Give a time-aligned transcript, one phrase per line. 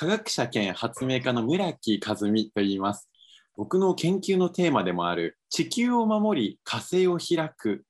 [0.00, 3.10] 科学者兼発明家の村木和美と言います。
[3.54, 7.84] 僕の研究のテーマでもある地球を守り火星を開く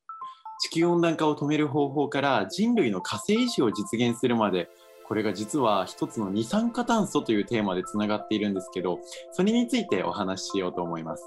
[0.59, 4.69] 地球温暖化を止める方法から人類の火星維持を実現するまで
[5.07, 8.99] これが実は一つの二酸化炭素というテーマでつながっているんですけど
[9.31, 11.23] それについてお話ししようと思います。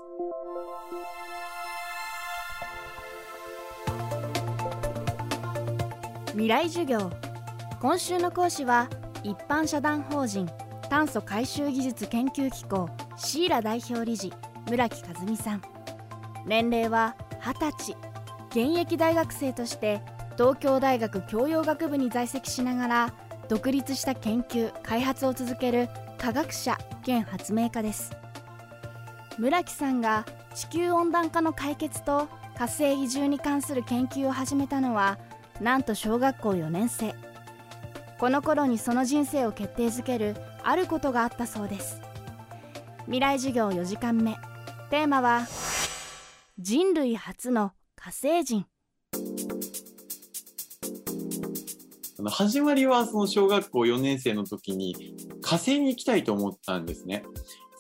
[6.34, 7.10] 未来授業
[7.80, 8.90] 今週の講師は
[9.24, 10.46] 一般社団法人
[10.94, 12.88] 炭素回収技術研究機構
[13.18, 14.32] シーラ代表理事
[14.70, 15.62] 村木和美さん
[16.46, 17.98] 年齢は20歳
[18.52, 20.02] 現役大学生として
[20.38, 23.14] 東京大学教養学部に在籍しながら
[23.50, 28.16] 独立した研究開発を続ける科学者兼発明家です
[29.40, 35.18] 村木さんが地球温暖化の解決と火星移住に関する研究を始めたのは
[35.60, 37.16] なんと小学校4年生
[38.20, 42.02] この頃にその人生を決定づけるあることがあったそうです。
[43.06, 44.38] 未来授業4時間目。
[44.90, 45.48] テーマは
[46.58, 48.66] 人類初の火星人。
[52.26, 57.24] 始まりはその小学校4年生の時に火星に行きたいと思ったんですね。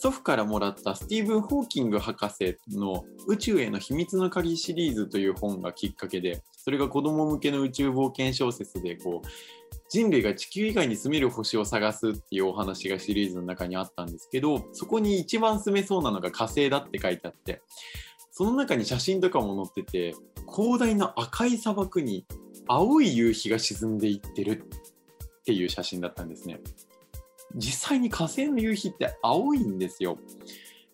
[0.03, 9.27] 祖父からもらったスティーブン・ホーキング博士の「宇宙への秘密の鍵」シリーズという本がきっかけでそれが子供向けの宇宙冒険小説でこう
[9.89, 17.61] 人類が地球以外に住める星を探すっていうお話がシリーズの中にあったんですけどそこに一番住めそうなのが火星だって書いてあって
[18.31, 20.15] その中に写真とかも載ってて
[20.51, 22.25] 広大な赤い砂漠に
[22.67, 24.63] 青い夕日が沈んでいってる
[25.41, 26.59] っていう写真だったんですね。
[27.55, 30.17] 実際に火星の夕日って青いんですよ。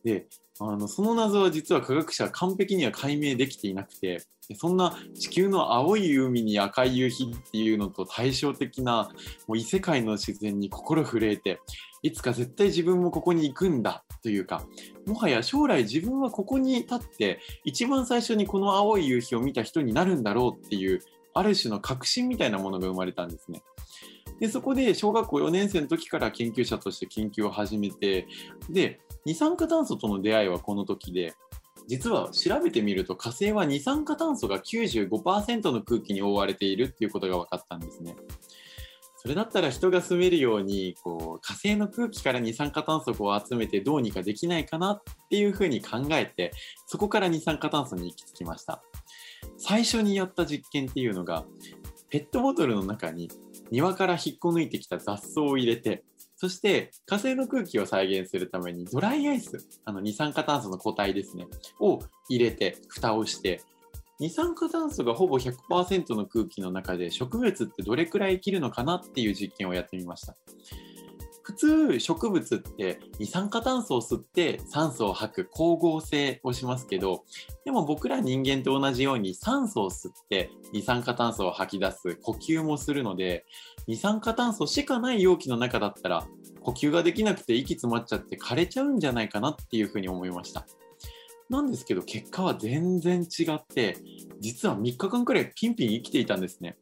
[0.03, 0.27] で
[0.59, 4.23] あのその謎は実は科学者は完璧には解明できていなくて
[4.55, 9.09] そんな地球の青い海に赤い夕日っていうのと対照的な
[9.47, 11.59] もう異世界の自然に心震えて
[12.01, 14.63] いつか絶対自分もここに行くんだというか
[15.05, 21.01] もはや将来自分はここに立って一番最初にこの青い夕日を見た人になるんだろうっていう
[21.33, 23.61] ある種の確信みたいなものが生まれたんですね。
[24.39, 28.25] でそこで小学校4年生の時から研究者として研究を始めて
[28.69, 31.33] で二酸化炭素との出会いはこの時で
[31.89, 38.15] 実は調べてみると火星は二酸化炭素が95%の空気に覆われているっていうことが分かったんですね。
[39.17, 45.01] それだったら人が住めるようにこう火星の空気から二酸化炭素を集めてどうにかできないかなっ
[45.31, 46.53] ていうふうに考えて
[46.85, 48.81] そこから二酸化炭素に行き着きました
[49.57, 51.43] 最初にやった実験っていうのが
[52.09, 53.29] ペットボトルの中に
[53.71, 56.03] 庭から引っこ抜いてきた雑草を入れて
[56.39, 61.47] そして火星の空気を再現するためにドライアイスあの二酸化炭素の固体ですね
[61.81, 63.61] を入れて蓋をして
[64.21, 70.37] 二酸化炭素がほぼ100%の空気の中で植物ってどれくらい生きるのかなっていう実験をやってみました。
[71.49, 77.23] 普通植物って二酸化炭素を吸って酸素を吐く光合成をしますけど
[77.65, 83.45] でも僕ら人間と同じように酸素を吸って二酸化炭素を吐き出す呼吸もするので
[83.87, 86.27] 二酸化炭素しかない容器の中だったら
[86.61, 90.67] 呼吸ができなくて息詰まっちゃって枯れちゃうんじゃないかなっていうふうに思いました。
[91.49, 93.97] なんですけど結果は全然違って
[94.39, 96.77] 実は3日間くらいピンピン生きていたんですね。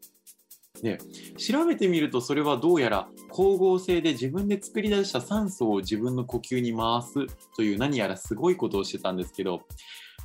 [0.81, 0.99] で
[1.38, 9.61] 調べてみるとそれはどうやら光合成で自分で作り出した酸素を自分の呼吸に回すという何やらすごいことをしてたんですけど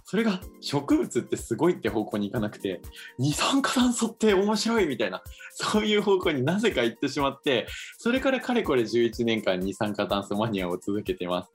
[0.04, 2.82] それが植物ってすごいって方向に行かなくて
[3.18, 7.66] 二酸化炭素って面白いみたいなそういう方向になぜか行ってしまって
[7.98, 11.52] それからかれこれ11年間二酸化炭素マニアを続けてます。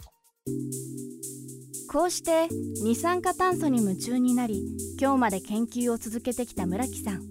[1.90, 2.50] こうして
[2.84, 4.62] 二酸化炭素に夢中になり
[5.00, 7.22] 今日まで研究を続けてきた村木さん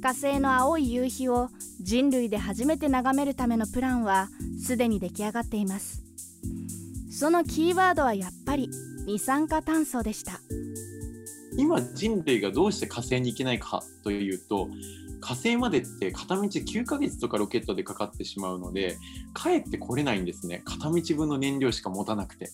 [0.00, 4.28] 火星の青い夕日を人類で初めて眺めるためのプランは
[4.58, 6.02] すでに出来上がっています。
[7.10, 8.70] そのキーワードはやっぱり
[9.06, 10.40] 二酸化炭素でした。
[11.58, 14.68] 今人類がどうして火星に行けないかというと
[15.20, 18.96] 火星までって片道9ヶ月とかロケットでかかってしまうので
[19.34, 20.62] 帰ってこれないんですね。
[20.64, 22.50] 片道分の燃料しか持たなくて。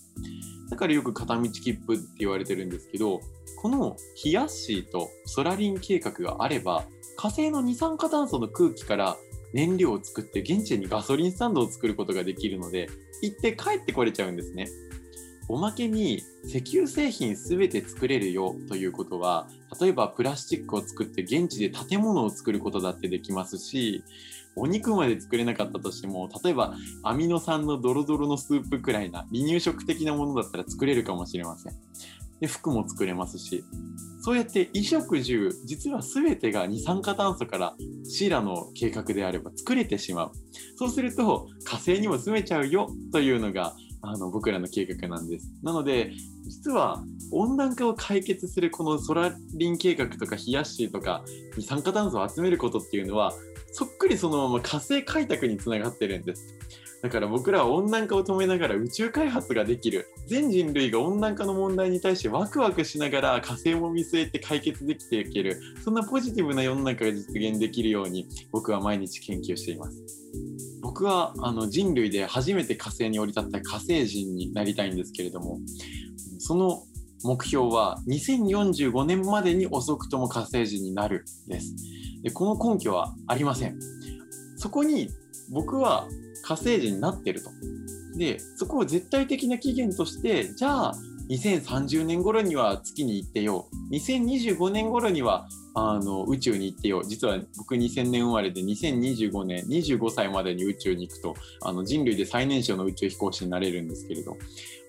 [0.71, 3.21] だからよく片道切符って言われてるんですけど
[3.57, 6.85] このヒヤッシーとソラリン計画があれば
[7.17, 9.17] 火星の二酸化炭素の空気から
[9.53, 12.89] 燃料を作って現地にガソリンスタンドを作ることができるので
[13.23, 14.69] 行って帰ってこれちゃうんですね。
[15.49, 19.49] おまけに石油製品全て作れるよということは
[19.81, 24.03] 例えばプラスチックを作って現地で建物を作ることだってできますし
[24.57, 31.75] お肉まで作れなかったとしても例えばアミノ酸のドロドロのスープくらいな離乳食的なものだったら作れるかもしれません。
[32.41, 33.65] で服も作れますし。
[34.27, 40.33] そうやって衣食住実は全てが二酸化炭素からシーラの計画であれば作れてしまう。
[40.77, 45.53] そうすると火星にも住めちゃうよというのがあの僕らの計画なんです。
[45.63, 46.11] なので
[46.43, 51.25] 実は温暖化を解決するこのソラリン計画とか冷やしとか
[51.57, 53.33] 二酸化炭素を集めることっていうのは
[53.77, 56.57] そっくりそのまま火星開拓につながってるんです。
[57.03, 60.09] だから僕らは温暖化を止めながら宇宙開発ができる。
[60.27, 65.61] 全人類が温暖化の問題に対してワクワクしながら火星も見据えて解決できていける。
[65.85, 70.03] そんなポジティブな世の中が実現できるように僕は毎日研究しています。
[70.81, 75.59] 僕はあの人類で初めて火星に降り立った火星人になりたいんですけれども
[76.39, 76.85] その
[77.25, 81.75] 目標は2045年までに遅くとも火星人になるです。
[82.23, 83.79] でこの根拠はありません
[84.57, 85.11] そこに
[85.51, 86.09] 僕は
[86.43, 87.51] 火星人になってると。
[88.17, 90.95] で、そこを絶対的な起源として、じゃあ、
[91.29, 93.69] 2030年頃には月に行ってよ。
[93.91, 97.03] 2025年頃にはあの宇宙に行ってよ。
[97.03, 104.37] 実は僕2000年生まれで2025年25歳までに宇宙に行くとあの人類で最年少の宇宙飛行士になれるんですけれど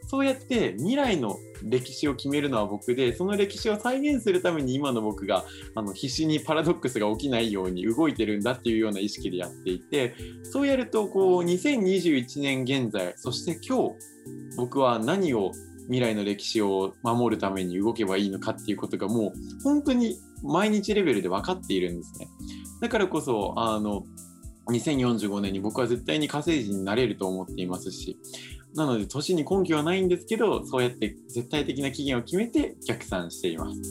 [0.07, 5.43] そうやって未来の歴史を決めるのは僕でその歴史を再現するために今の僕が
[5.75, 13.95] あの必死にパラドックスが起きないように動いてるんだっていうような意識でやっていてそうやるとこう2021年現在そして今日
[14.55, 15.51] 僕は何を
[15.87, 22.27] 未来の歴史を守るために動けばいいのかっていうことがもう本当に毎日レベルで分かっているんですね。
[22.81, 24.03] だからこそあの
[24.69, 28.17] 2045年に僕は絶対に火星人になれると思っていますし
[28.75, 33.81] なので年に根拠はないんですけどそうやって絶対的な期限を決めて逆算しています。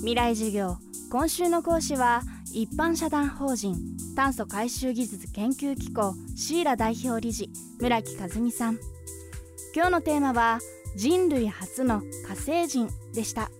[0.00, 0.76] 未来授業。
[1.12, 2.22] 今週の講師は
[2.52, 3.76] 一般社団法人
[4.16, 8.78] 炭素回収技術研究機構シーラ代表理事村木和美さん。
[9.74, 10.58] 今日のテーマは
[10.94, 13.50] 人類初の火星人でした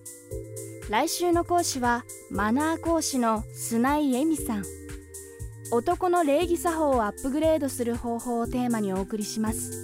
[0.87, 4.63] 来週の講師はマナー講師の砂井恵美さん
[5.71, 9.83] 男の礼儀作法をアップグレードする方法をテーマにお送りします。